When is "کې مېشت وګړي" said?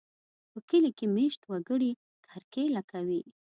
0.97-1.91